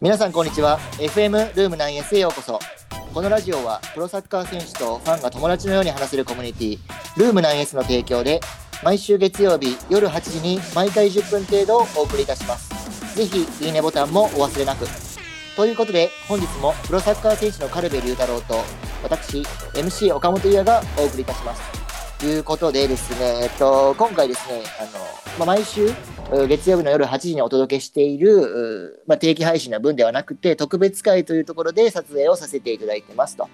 [0.00, 0.80] 皆さんこんにちは。
[0.98, 2.58] FM ルーム 9S へようこそ。
[3.14, 6.78] このラジオはプロサッカー選手とファンが友達のように話せるコミュニティ
[7.16, 8.40] ルーム 9S の提供で
[8.82, 13.16] 毎週月曜日夜8時に毎回10分程度お送りいたします。
[13.16, 14.84] ぜひいいねボタンもお忘れなく。
[15.54, 18.56] ということで本日もプロサッカー選手のカルベ龍太郎と
[19.04, 19.42] 私
[19.74, 21.62] MC 岡本優也がお送りいたします。
[22.18, 25.04] ということでですね、えっと、今回ですねあの、
[25.38, 25.90] まあ、毎週
[26.48, 33.48] 月曜日の夜8時にお届けしている、まあ、定期配信の分ではなくて特別会というところで撮影をさせていただいてますと。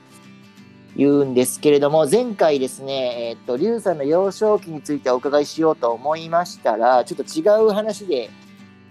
[0.96, 8.28] 言うんですけれども前回ですね、えっと、リュウさんの幼少期についてお伺いしようと思いましたらちょっと違う話で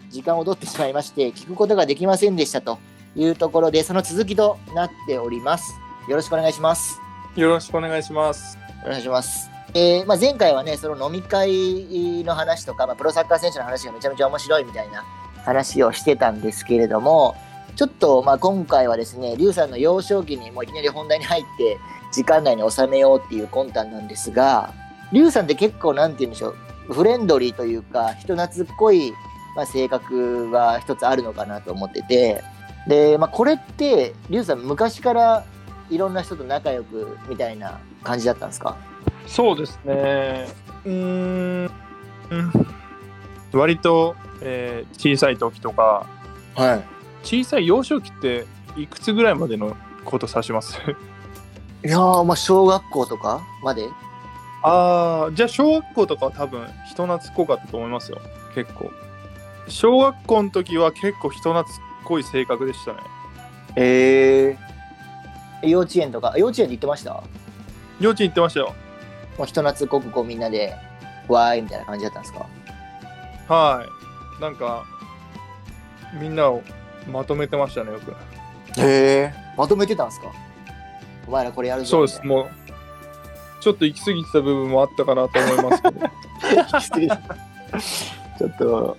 [0.10, 2.80] 時間を取ってしまいまして聞くことができませんでしたと。
[3.16, 5.80] いうところでその続きとなっております。
[6.08, 7.00] よろしくお願いします。
[7.36, 8.58] よろしくお願いします。
[8.84, 15.04] お願いしますえーまあ、前回はね、その飲み会の話とか、まあ、プロサッカー選手の話がめちゃめちゃ面白いみたいな
[15.46, 17.36] 話をしてたんですけれども、
[17.76, 21.78] ちょっとまあ今回はですね、リさんの幼少期にもういきなり本題に入って、
[22.12, 24.74] 時間内に収めようっていう魂胆なんですが、
[25.12, 26.56] リさんって結構なんて言うんでしょ
[26.90, 29.14] う、フレンドリーというか、人懐っこい、
[29.56, 32.44] まあ、性格が一つあるのかなと思ってて、
[32.88, 35.46] で、まあ、これって、リさん昔から
[35.92, 38.76] いろんな人と仲良くみたいな感じだったんですか？
[39.30, 40.48] そうですね。
[40.86, 41.72] うーん。
[43.54, 46.06] 割と、えー、小さい時とか、
[46.56, 46.84] はい。
[47.24, 50.78] 小さい幼少期っていくつぐらいまでのこと指します？
[51.86, 53.88] いやー、まあ、小学校とかまで？
[54.64, 58.20] ああ、じゃあ小学校とかは多分人懐っこかったと思いますよ。
[58.56, 58.92] 結構。
[59.68, 61.66] 小学校の時は結構人懐っ
[62.04, 62.98] こい性格でしたね。
[63.76, 67.24] えー、幼稚園とか、幼稚園で行ってました？
[68.00, 68.74] 幼稚園行ってましたよ。
[69.40, 70.76] もう人懐っこくこうみんなで、
[71.30, 72.46] わーいみたいな感じだったんですか？
[73.48, 73.86] は
[74.38, 74.42] い。
[74.42, 74.84] なんか、
[76.20, 76.62] みんなを
[77.10, 78.12] まとめてましたね、よく。
[78.82, 79.34] へえ。
[79.58, 80.28] まとめてたんですか？
[81.26, 82.50] お前らこれやるぞそうです、もう、
[83.62, 86.00] ちょっと行き過ぎてた部分もあったかなと思いますけど。
[88.38, 88.98] ちょっと、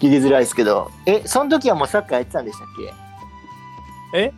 [0.00, 0.90] きづらいですけど。
[1.04, 2.68] え、その時はもうサッカーやってたんでしたっ
[4.12, 4.18] け？
[4.18, 4.32] え？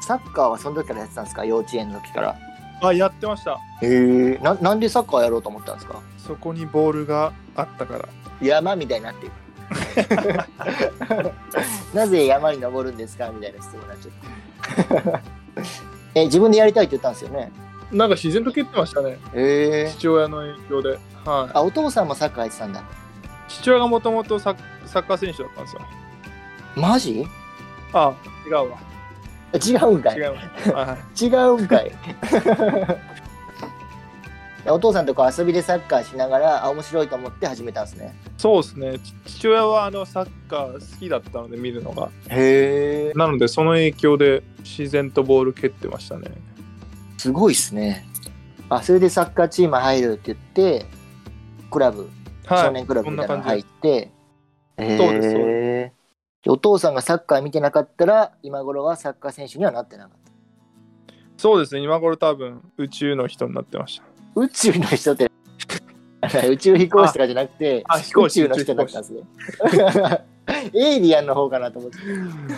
[0.00, 1.44] サッカーはその時からやってたんですか？
[1.44, 2.34] 幼稚園の時から。
[2.82, 3.58] あ、やってました。
[3.82, 3.86] へ
[4.34, 4.38] え。
[4.42, 6.00] ななんでサッカーやろうと思ったんですか？
[6.18, 8.08] そこにボールがあったから。
[8.40, 9.32] 山みたいになってる。
[11.94, 13.30] なぜ山に登るんですか？
[13.30, 15.22] みたいな質問になっちゃって。
[16.20, 17.50] え、自分でやりたいって言ったんですよね？
[17.92, 19.18] なんか自然と蹴ってましたね。
[19.34, 19.90] へえ。
[19.96, 20.98] 父親の影響で。
[21.24, 22.80] はあ、お父さんもサッカーやってたんだ。
[22.80, 22.82] い。
[23.48, 25.82] 父親がもともとサッサッカー選手だったんですよ。
[26.74, 27.24] マジ？
[27.92, 28.12] あ、
[28.46, 28.78] 違うわ。
[29.56, 30.34] 違うんかい違う。
[31.20, 31.92] 違うんかい
[34.68, 38.98] お父さんとこ遊びでサッカーしながらあ面白いと思って始めたんですねそうですね。
[38.98, 42.08] ち父親はあのサッカー好きだったので見るのが。
[42.28, 46.30] へえなのでその影響で自然とボール蹴ってましたね。
[47.16, 48.04] すごいっすね
[48.68, 50.86] あそれでサッカーチーム入るって言って
[51.70, 52.08] クラブ
[52.46, 52.64] はい。
[52.66, 54.10] 少年クラブみたいなの入って
[54.78, 55.92] へそうですそうえ
[56.48, 60.26] お父さんがサッカー見てなかったら今頃はサッカー選手にはなってなかった
[61.36, 61.82] そうですね。
[61.82, 64.04] 今頃多分宇宙の人になってました。
[64.40, 65.30] 宇宙の人って
[66.48, 69.20] 宇宙飛行士とかじゃなくてあ飛行士宇宙の人だったんですね
[70.72, 71.98] エイリアンの方かなと思って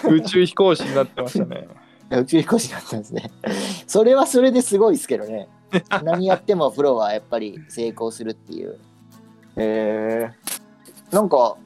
[0.09, 1.69] 宇宙飛行士になってましたね。
[2.10, 3.31] 宇宙飛行士だったんですね。
[3.87, 5.48] それはそれですごいですけどね。
[6.03, 8.78] 何やってもプロはやっぱり成功するっていう。
[9.56, 10.31] へえ
[11.10, 11.56] なんか、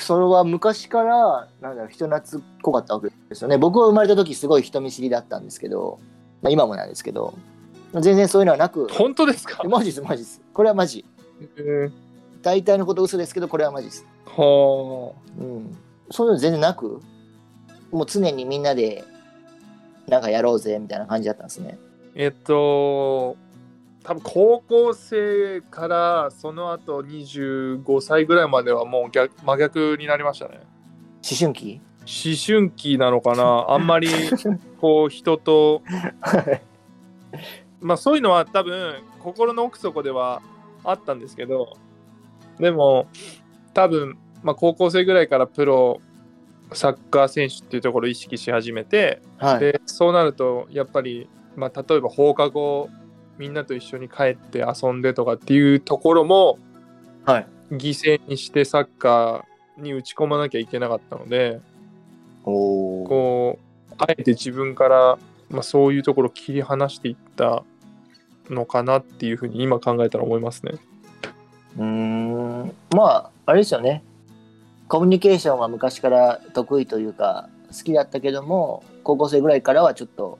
[0.00, 3.58] それは昔から、なんだろう、人懐っこかったわけですよね。
[3.58, 5.98] 僕は生まれた時すごい人見知りだったんですけど、
[6.42, 7.34] まあ、今もなんですけど、
[7.92, 9.62] 全然そういうのはなく、本当ですか？
[9.64, 10.40] マジです、マジです。
[10.52, 11.04] これはマジ。
[11.56, 11.92] えー、
[12.42, 14.06] 大体のこと嘘ですけど、これはマジです。
[14.26, 15.76] はうん。
[16.10, 17.00] そういうの全然なく、
[17.90, 19.04] もう常にみんなで、
[20.06, 21.78] なんかやろうぜみたいな感じだったんですね。
[21.80, 21.86] あ。
[22.14, 23.36] えっと、
[24.10, 30.62] 多分高校生からその後25歳ぐらいまではもう逆真逆になりましたね。
[31.22, 31.80] 思春期？
[32.00, 33.66] 思春期なのかな？
[33.70, 34.08] あんまり
[34.80, 35.82] こう人と
[37.80, 40.42] まあそういうのは多分心の奥底では
[40.82, 41.76] あったんですけど
[42.58, 43.06] でも
[43.74, 46.00] 多分、まあ、高校生ぐらいからプロ
[46.72, 49.60] サッカー選手っていうところを意識し始めて、はい。
[49.60, 52.90] でそうなるとやっぱり、まあ、例えば放課後
[53.40, 56.58] みんなと一緒に帰って遊んでとかっていうところも
[57.24, 57.46] はい。
[57.72, 61.60] 犠牲にしてサッカーに打ち込まなきゃいけなかったので。
[62.44, 63.58] こ
[63.90, 65.18] うあえて自分から、
[65.50, 67.64] まあ、そういうところを切り離していった
[68.48, 70.72] のかなっていうふうに今考えたら思いますね。
[71.76, 72.74] うーん。
[72.94, 74.02] まあ、あれですよね。
[74.88, 80.38] コミュニケーションは昔から得意というか、好きだったけども高校生ぐらいからはちょっと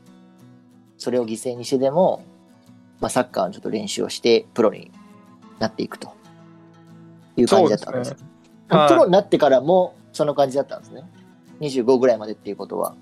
[0.98, 2.24] それを犠牲にしてでも、
[3.00, 4.90] まあ、サッカーのちょっと練習をしてプロに
[5.58, 6.14] なっていくと
[7.36, 8.28] いう感じだったんですですね。
[8.68, 8.88] はい。
[8.88, 11.02] プロになってからもその感じだったんですね。
[11.60, 12.94] 25ぐらいまでっていうことは。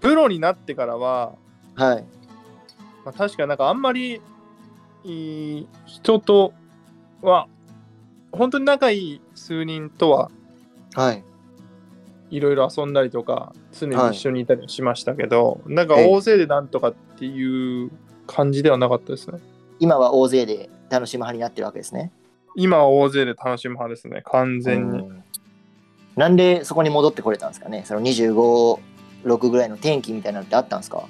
[0.00, 1.34] プロになってからは、
[1.74, 2.04] はい。
[3.04, 4.20] まあ、確かになんかあんまり
[5.04, 6.52] いい人と
[7.22, 7.46] は
[8.32, 10.30] 本当に仲いい数人とは
[10.94, 11.24] はい。
[12.30, 17.92] いろいろ遊んだりとか常に一緒にいたりしましたけど、なんかええ大勢でなんとかっていう
[18.26, 19.38] 感じではなかったですね。
[19.78, 22.12] 今は大勢で楽しむ派になってるわけですね。
[22.56, 24.22] 今は大勢で楽しむ派ですね。
[24.24, 25.24] 完全に、うん。
[26.16, 27.82] なんでそこに戻ってこれたんですかね？
[27.84, 31.06] その256ぐらいの転機みたいなのってあったんですか？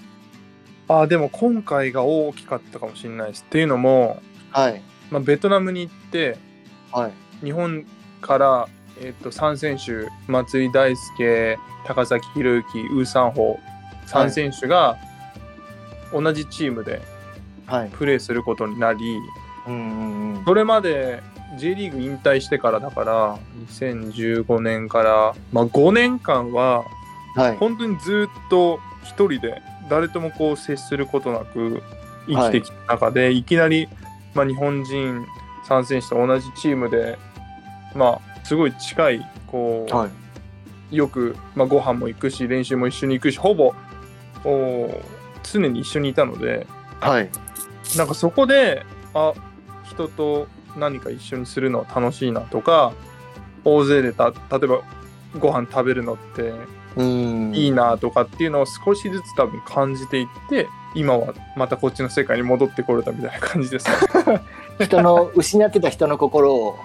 [0.89, 3.45] ああでも今回が大きかったかもしれないです。
[3.47, 4.21] っていうのも、
[4.51, 4.83] はい。
[5.11, 6.39] まあ、ベトナムに行って
[6.91, 7.13] はい。
[7.45, 7.87] 日本
[8.21, 8.69] から、
[9.01, 13.61] えっと3選手松井大輔高崎宏之ウーサンホ
[14.09, 14.97] 3選手が
[16.13, 17.03] 同じチームで
[17.67, 17.91] はい。
[17.91, 18.99] プレーすることになり
[19.67, 20.45] うんうんうん。
[20.45, 21.23] それまで
[21.59, 23.39] J リーグ引退してからだから
[23.71, 26.85] 2015年から、まあ、5年間は
[27.35, 27.57] はい。
[27.57, 29.61] 本当にずっと一人で
[29.91, 31.83] 誰ともこう接することなく
[32.27, 33.89] 生きてきた中で、い、きなり、
[34.35, 35.27] まあ、日本人
[35.69, 37.19] 3選手と同じチームで
[37.95, 40.09] まあすごい近いこう、は
[40.91, 40.97] い。
[40.97, 43.75] よく、まあ、ご飯も行くし練習も一緒に行くしほぼ
[44.45, 45.03] お
[45.53, 46.67] 常に一緒にいたので
[47.01, 47.31] はい
[47.97, 48.85] なんかそこで
[49.15, 49.33] あ
[49.85, 52.93] 人と何か一緒にするのは楽しいなとか
[53.65, 54.35] 大勢でた例
[54.65, 54.83] えば
[55.39, 56.53] ご飯食べるのって
[56.97, 64.41] うんいいなとかっていうのを少しずつ多分感じていって今はまたこっちの世界に戻ってこれたみたいな感じですね。
[64.81, 66.79] 人の失ってた人の心を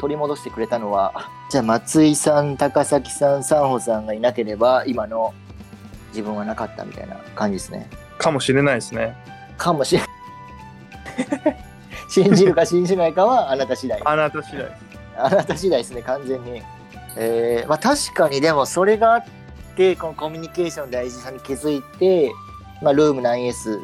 [0.00, 5.32] 取り戻してくれたのはじゃあ松井さん高崎さん三穂さんがいなければ今の
[6.14, 7.90] 自分はなかったみたいな感じですね。
[8.18, 9.16] かもしれないですね。
[9.58, 10.02] かもしれ
[12.08, 14.00] 信じるか信じないかはあなた次第。
[14.04, 14.70] あなた次第。
[15.16, 16.62] あなた次第ですね完全に。
[17.16, 19.24] えーまあ確かにでもそれがあっ
[19.76, 22.32] てこのコミュニケーションの大事さに気づいて、
[22.80, 23.80] まあ、ルーム 9S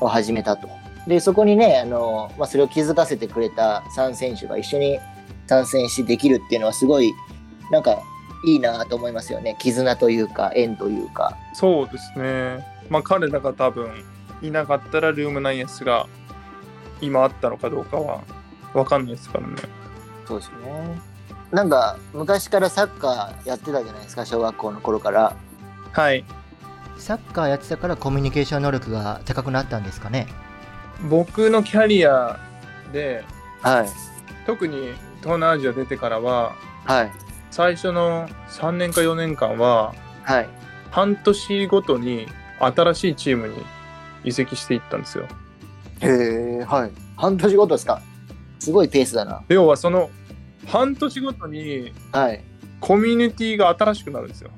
[0.00, 0.68] を始めたと。
[1.06, 4.98] でそこにねあの、まあ、それを気づかせてくれた3選手が一緒に
[5.46, 7.12] 参戦してできるっていうのはすごい
[7.72, 7.98] なんか
[8.44, 9.56] いいなと思いますよね。
[9.58, 11.36] 絆というか縁というか。
[11.54, 12.64] そうですね。
[12.88, 14.04] まあ彼らが多分
[14.42, 16.06] いなかったらルーム 9S が
[17.00, 18.22] 今あったのかどうかは
[18.72, 19.54] 分かんないですからね。
[20.26, 21.00] そうですね。
[21.50, 25.36] なんか昔からサッカーやってたじゃないですか小学校の頃から。
[25.92, 26.24] はい。
[26.96, 30.26] サッカーやってたからコミュニケーション能力が高くなったんですかね。
[31.08, 32.38] 僕のキャリア
[32.92, 33.24] で
[33.62, 33.88] はい。
[34.46, 36.54] 特に東南アジア出てからは
[36.86, 40.48] はい最初の3年か4年間ははい。
[40.90, 42.26] 半年ごとに
[42.58, 43.54] 新しいチームに
[44.24, 45.26] 移籍していったんですよ。
[46.00, 46.08] へ
[46.60, 46.90] えはい。
[47.16, 48.02] 半年ごとですか？
[48.58, 49.42] すごいペースだな。
[49.48, 50.10] 要はその
[50.66, 52.44] 半年ごとにはい。
[52.80, 54.50] コミュニティが新しくなるんですよ。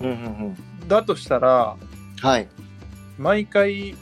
[0.00, 0.88] うんうんうん。
[0.88, 1.76] だとしたら
[2.20, 2.48] はい。
[3.18, 3.94] 毎回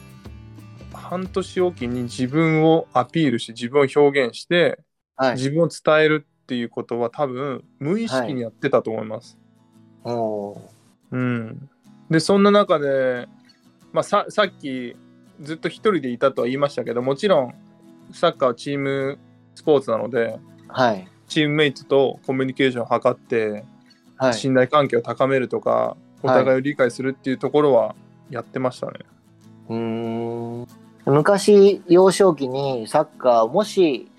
[0.93, 4.79] 半年おきに自分をアピールして自分を表現して
[5.15, 5.35] はい。
[5.35, 9.37] 自分を伝えるっていうことは多分無意識にやってたと思います。
[10.03, 10.59] おー。
[11.11, 11.69] うん、
[12.09, 13.27] でそんな中で、
[13.91, 14.95] まあ、ささっき
[15.41, 17.55] ずっと一人でいたとは言いましたけどもちろん
[18.11, 19.17] サッカーはチーム
[19.55, 20.37] スポーツなので
[20.67, 21.07] はい。
[21.27, 23.65] チームメイトとコミュニケーションを図って
[24.17, 24.33] はい。
[24.33, 27.95] 信頼関係を高めるとか、お互いを理解するっていうところは
[28.29, 28.99] やってましたね。
[29.69, 29.77] うー
[30.63, 30.67] ん。
[31.05, 34.09] 昔幼少期にサッカーをもし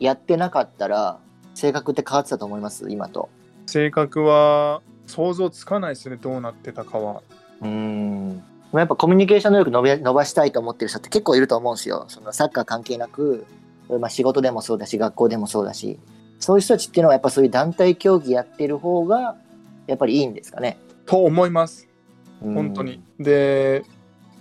[0.00, 1.20] やってなかったら
[1.56, 2.88] 性格って変わってたと思います？
[2.90, 3.30] 今と。
[3.66, 6.16] 性格は想像つかないですね。
[6.16, 7.22] どうなってたかは。
[7.62, 8.42] うーん
[8.74, 12.04] やっぱコミュニケーション能力伸び伸ばしたいと思ってる人って結構いると思うんですよ。
[12.08, 13.46] そのサッカー関係なく、
[13.88, 15.98] まあ、仕事でもそうだし学校でもそうだし。
[16.38, 19.36] そういう人たちっていうのはやっぱそういう団体競技やってる方が
[19.86, 20.76] やっぱりいいんですかね？
[21.06, 21.88] と思います。
[22.42, 22.54] うん。
[22.54, 23.02] 本当に。
[23.18, 23.84] で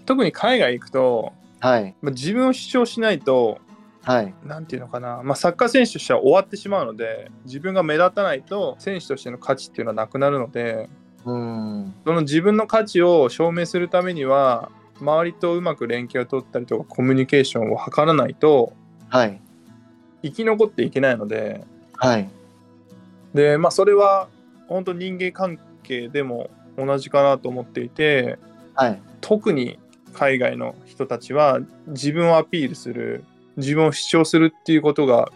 [0.06, 1.32] 特に海外行くと、
[1.62, 1.96] はい。
[2.02, 3.60] まあ、自分を主張しないと
[4.06, 4.34] はい。
[4.44, 10.88] なんていうのかな、まあ、サッカー選手としては終わってしまうので自分が目立たないと選手としての価値っていうのはなくなるので
[11.26, 11.94] うん。
[12.06, 14.70] その自分の価値を証明するためには
[15.02, 18.74] 周りとうまく連携を取ったりとかコミュニケーションを図らないと
[19.10, 19.42] はい。
[20.22, 21.64] 生き残っていけないので。
[21.98, 22.30] はい。
[23.34, 24.30] でまあそれは
[24.68, 28.38] 本当人間関係でも同じかなと思っていて
[28.76, 29.02] はい。
[29.20, 29.80] 特に
[30.14, 33.26] 海外の人たちは自分をアピールする
[33.58, 35.32] 自分を主張するっていうことが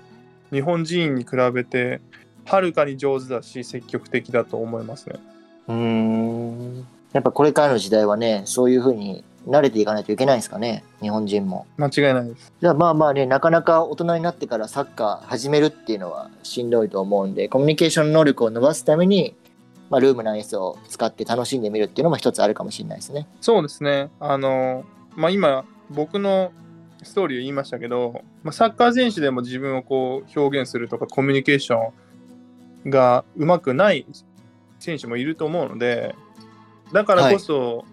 [0.51, 2.01] 日本人に比べて
[2.45, 5.19] はるかに上手だし積極的だと思いますね。
[5.67, 6.87] うーん。
[7.13, 11.65] やっぱこれからの時代はね、そういうふうに慣れていかないといけないんですかね、日本人も。
[11.77, 12.53] 間違いないです。
[12.59, 19.35] じゃあまあまあね、なかなか大人になってからサッカー始めるっていうのはしんどいと思うんで、コミュニケーション能力を伸ばすために、
[19.89, 23.27] まあ、ルーム 9S を使って楽しんでみるっていうのも一つあるかもしれないですね。
[23.41, 24.09] そうですね。
[24.19, 24.85] あの、
[25.15, 26.51] まあ、今、僕の
[27.03, 31.91] ストーリーを言いましたけど、まあ、サッカー選手でも自分をこう表現するとかコミュニケーショ
[32.85, 34.05] ンがうまくない
[34.79, 36.15] 選手もいると思うので、
[36.93, 37.85] だからこそ、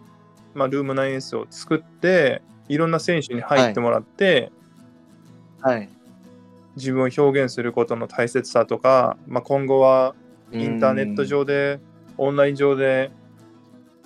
[0.55, 4.51] まあ、ルーム 9S を作って、いろんな選手に入ってもらって、
[5.61, 5.89] はい。
[6.77, 10.15] 自分を表現することの大切さとか、まあ、今後は
[10.53, 11.81] インターネット上で、
[12.19, 13.11] オンライン上で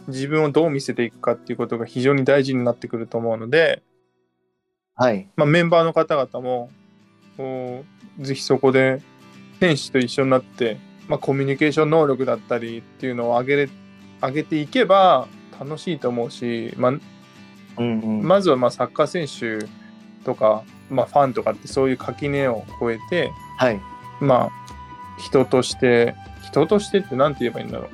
[0.08, 3.82] 自分をどう見せていくかっていうことが非常に大事になってくると思うので、
[5.00, 5.26] はい。
[5.34, 6.70] まあ、メンバーの方々も
[8.18, 9.00] ぜひそこで
[9.58, 10.76] 選手と一緒になって、
[11.08, 13.68] まあ、コミュニケーション能力だったりっていうのを上げれ
[14.20, 15.26] 上げていけば
[15.58, 16.92] 楽しいと思うし、まあ、
[17.78, 18.22] うんうん。
[18.22, 19.66] まずはまあサッカー選手
[20.22, 23.80] とか、まあ、ファンとかってそういう垣根を越えて、はい。
[24.20, 24.50] まあ、
[25.18, 27.90] 人として人としてって何て言えばいいんだろう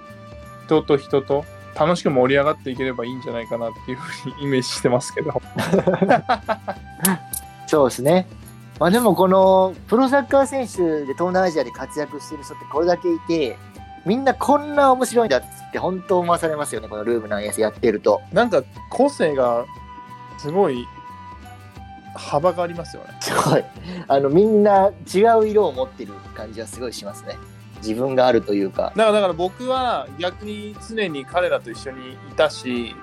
[0.65, 1.45] 人と人と
[1.79, 5.41] 楽しく盛り上がっていければいいんじゃないかなっていうふうにイメージしてますけど。
[7.69, 8.27] そうですね。
[8.79, 13.59] まあでもこのプロサッカー選手で東南アジアで活躍してる人ってこれだけいて、
[14.05, 15.43] みんなこんな面白いんだっ
[15.73, 18.21] て本当思わされますよね、このルーム 9S やってると。
[18.33, 19.65] なんか個性が
[20.39, 20.87] すごい
[22.15, 23.11] 幅がありますよね。
[23.21, 23.65] すごい。
[24.09, 27.37] あのみんな違う色を持ってる感じはすごいしますね。
[27.87, 28.93] 自分があるというか。
[28.97, 32.95] だからだから僕は逆に常に彼らと一緒にいたし、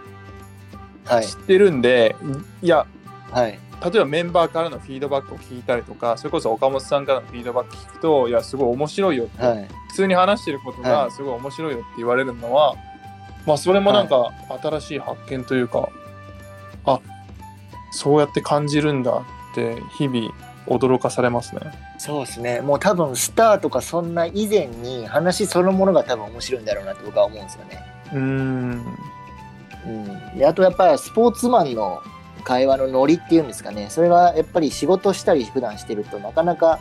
[1.06, 1.34] はい知。
[1.34, 2.16] ってるんで
[2.62, 2.86] いや
[3.32, 3.60] はい。
[3.84, 9.68] 例えばメンバーからのフィードバックを聞いたりとかそれこそ岡本さんからのフィードバック聞くといやすごい面白いよって、はい。
[9.90, 12.76] 普通に話してることはいがすごい面白いよって言われるのは、
[13.46, 15.90] まあそれもなんか新しい発見というか、
[16.86, 17.00] あ
[17.92, 20.33] そうやって感じるんだって日々
[20.68, 21.62] 驚かされますね。
[21.98, 22.62] そうですね。
[22.62, 27.84] もう多分スターとかそんな以前に話そのものが多分面白いんだろうなって僕は思うんですよね。
[28.14, 28.98] うーん
[29.86, 32.02] うん、であとやっぱりスポーツマンの
[32.44, 36.80] 会話のノリっていうんですかねそれがやっぱり仕事したり普段してるとなかなか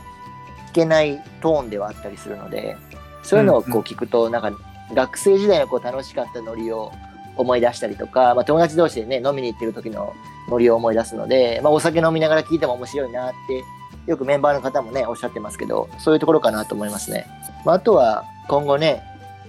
[0.71, 2.77] 聞けないトーンではあったりするので
[3.23, 4.51] そういうのをこう聞くと、なんか
[4.93, 6.91] 学生時代のこう楽しかったノリを
[7.37, 10.13] 思い出したりとか、まあ、友達同士でね飲みに行ってる時の
[10.49, 13.63] ノリを思い出すので、まあ、お酒飲みながら聞いても面白いなって
[14.05, 17.25] よくメンバーの方もねおっしゃってますけどそういうところかなと思いますね。
[17.65, 19.03] まあ、あとは今後ね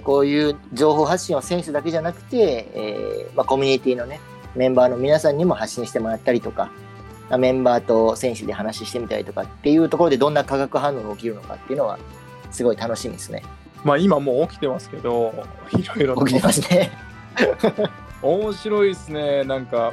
[0.04, 4.20] こういう情報発信を選手だけじゃなくて、えーまあ、コミュニティのね
[4.54, 6.70] メンバーの皆さんにも発信してもらったりとか
[7.30, 11.98] まあメンバーと選手で話してみたりとかっていうところでどんな化学反応が起きるのかっていうのは
[12.50, 13.42] すごい楽しみですね。
[13.82, 15.34] まあ今もう起きてますけど
[15.72, 16.90] いろいろと起きてますね。
[18.22, 19.92] 面白いですねなんか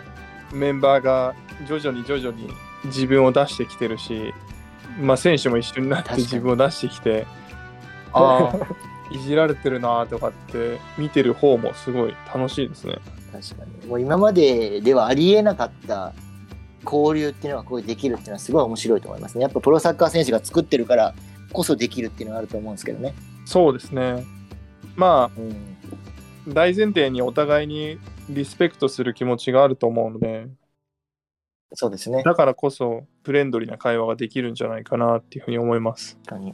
[0.53, 1.35] メンバーが
[1.67, 2.49] 徐々に徐々に
[2.85, 4.33] 自分を出してきてるし、
[4.99, 7.25] まあ、選手も一緒になって自分を出してきて
[8.13, 8.53] ああ
[9.13, 12.95] いじられてるなとかって見てる方もすごい楽しいですね。
[13.31, 16.13] 確かにもう今までではありえなかった
[16.85, 19.43] 交流っていうのがこうできるっていうのはすごい面白いと思いますね。
[19.43, 21.13] やっぱプロサッカー選手が作ってるから
[21.53, 23.13] こそできるっていうのがあると思うんですけどね。
[23.45, 24.23] そうですね
[24.95, 25.70] まあうん、
[26.47, 27.97] 大前提にお互いに
[28.29, 30.47] リスペクトする気持ちがあると思うので
[31.73, 32.21] そうですね。
[32.23, 36.17] だからこそフレンドリーな会話ができるんじゃないかなっていうふうに思います。
[36.25, 36.53] 確かに。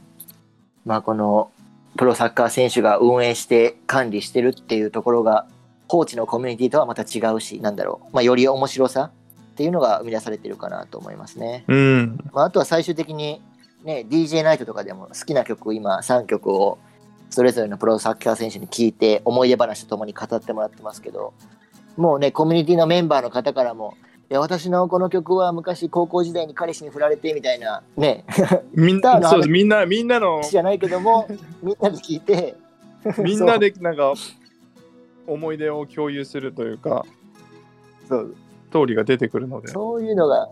[0.84, 1.50] まあこの
[1.96, 5.46] プロサッカー選手が運営して管理してるっていうところが
[5.88, 9.10] コーチのコミュニティとはまた違うし、なんだろう、まあ、より面白さ
[9.52, 11.64] っていうのが生み出されてるかなと思いますね。
[11.66, 13.42] うんまあ、あとは最終的に、
[13.82, 16.78] ね、DJ ナイトとかでも好きな曲今3曲を
[17.30, 21.34] それぞれのプロサッカー選手に聞いて思い出話とともに語ってもらってますけど
[21.96, 23.96] もうねコミュニティのメンバーの方からも
[24.30, 28.26] いや私のこの曲は昔高校時代に彼氏に振られてみたいなね。
[28.74, 31.26] みんスターのみんなみんなのじゃないけども
[31.62, 32.54] みんなで聞いて。
[33.18, 34.12] みんなでなんか
[35.26, 37.06] 思い出を共有するというか
[38.06, 38.34] そう。
[38.66, 39.68] ストーリーが出てくるので。
[39.68, 40.46] そういうのが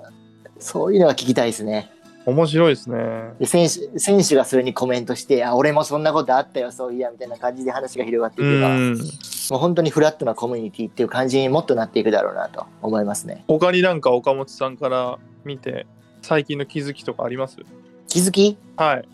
[0.58, 1.90] そういうのが聞きたいですね
[2.26, 3.34] 面白いですね。
[3.38, 13.44] で選手選手がそれにコメントして「あ俺もそんなことあったよそういや」みたいな感じで話が広がっていうけばんもう本当にフラットなコミュニティっていう感じにもっとなっていくだろうなと思いますね。
[13.46, 15.86] 他になんか岡本さんから見て
[16.20, 17.58] 最近の気づきとかあります？
[18.08, 18.58] 気づき？
[18.76, 19.08] はい。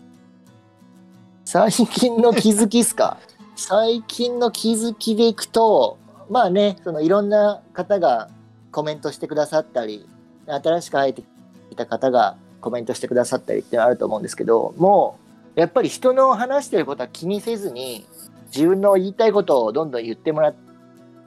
[1.45, 3.17] 最近の気づきっすか？
[3.55, 5.97] 最近の気づきでいくと
[6.29, 8.29] まあねそのいろんな方が
[8.71, 10.07] コメントしてくださったり
[10.47, 11.21] 新しく入って
[11.69, 15.19] きた方がコメントしてくださったりってあると思うんですけども
[15.55, 18.07] うやっぱり人の話してることは気にせずに
[18.47, 20.55] 自分の言いたいことをどんどん言ってもらっ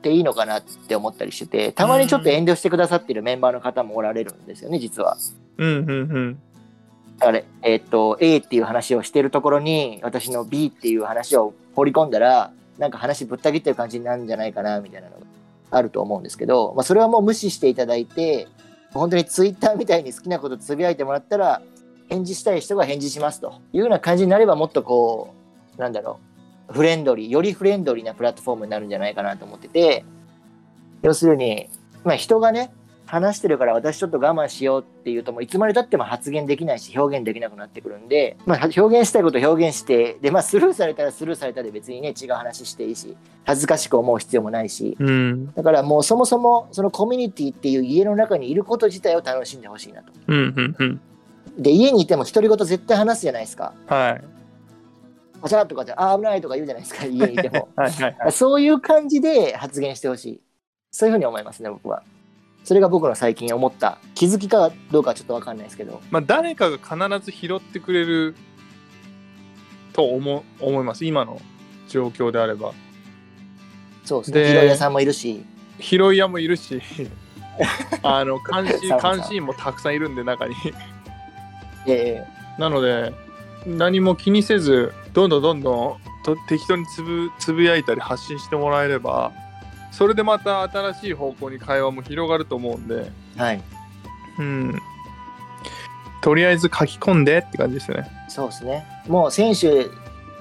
[0.03, 5.17] ていいのかなって思ったりしててたまにちょっと遠慮してくださってるメンバーの方もおられるんですよね実は。
[5.59, 6.39] うんうんうん。
[7.21, 15.27] あれ、えっと A っていう話をしてるところに私の B っていう話を放り込んだらなんか話ぶった切ってる感じになるんじゃないかなみたいなのが
[15.71, 18.49] あると思うんですけど、まあ、それはもう無視していただいて
[18.93, 21.63] 本当にツイッターみたいに好きなことつぶやいてもらったら
[22.09, 25.35] 返事したい人が返事しますというような感じになればもっとこ
[25.77, 26.21] うなんだろ
[26.69, 30.05] うフレンドリーよりフレンドリーなプラットフォームになるんじゃないかなと思ってて
[31.03, 31.69] 要するに、
[32.05, 32.73] まあ、人がね
[33.07, 45.53] 話してるから私ちょっと我慢しようっていうともういつまでたっても発言できないし表現できなくなってくるんで、まあ、表現したいことを表現してで、まあ、スルーされたらスルーされたで別にね違う話していいし恥ずかしく思う必要もないしうん。
[45.55, 50.13] だからもうそもそもそのコミュニティっていう家の中にいること自体を楽しんでほしいなと。
[50.27, 51.01] うんうんうん。
[51.59, 53.73] で家にいても独り言絶対話すじゃないですか。
[53.87, 54.25] はい。
[55.41, 57.69] パシャーとかじゃあー危ないとか言うじゃないですか 家にいても。
[57.77, 58.33] はいはいはい。
[58.33, 60.41] そういう感じで発言してほしい。
[60.91, 62.03] そういうふうに思いますね僕は。
[62.67, 66.03] それが僕の最近思った気づきかどうかはちょっと分かんないですけど。
[66.11, 68.35] まあ、誰かが必ず拾ってくれる
[69.93, 71.05] と思思います。
[71.05, 71.41] 今の
[71.89, 72.73] 状況であれば。
[74.05, 74.41] そうですね。
[74.41, 75.45] で拾い屋さんもいるし。
[75.79, 76.83] 拾い屋もいるし、
[78.03, 80.57] あの監視監視員もたくさんいるんで中に。
[81.87, 82.25] え
[82.59, 83.13] なので
[83.65, 89.31] 何も気にせずどんどんどんどんと適当につぶつぶやいたり発信してもらえれば
[89.91, 93.63] それでまた新しい方向に会話も広がると思うんで、えはい。
[94.39, 94.79] うん、
[96.21, 98.07] とりあえず書き込んでって感じですね。
[98.29, 98.87] そうですね。
[99.09, 99.87] もう選手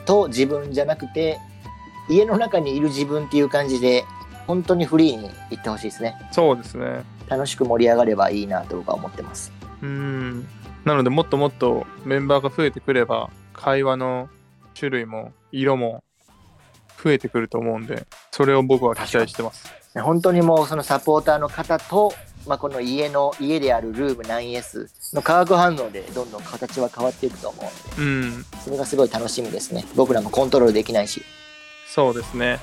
[0.06, 1.40] と自分じゃなくて、
[2.10, 4.04] 家の中にいる自分っていう感じで、
[4.48, 6.16] 本当にフリーに行ってほしいですね。
[6.32, 7.04] そうですね。
[7.28, 9.52] 楽しく盛り上がればいいなと僕は思ってます。
[9.82, 10.48] うん。
[10.86, 14.30] なのでもっともっとメンバーが増えてくれば会話の
[14.76, 16.04] 種類も色も
[17.04, 19.72] 増えてくると思うんでそれを僕は期待してます。
[19.96, 22.14] 本当にもうそのサポーターの方と、
[22.46, 28.06] まあ、この家の家であるルーム 9S の化学反応でどんどん形は変わっていくと思うのでう
[28.40, 28.46] ん。
[28.62, 29.86] それがすごい楽しみですね。
[29.96, 31.22] 僕らもコントロールできないし。
[31.88, 32.60] そうですね。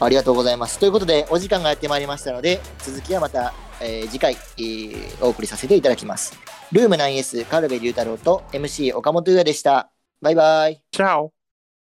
[0.00, 0.80] ありがとうございます。
[0.80, 6.36] ということでお時間がやってまいりましたので続きはまた、えー次回、えーお送りさせていただきます。
[6.72, 9.92] ルーム 9S カルベ龍太郎と MC 岡本優也でした。
[10.20, 10.82] バイバイ。
[10.90, 11.35] チャオ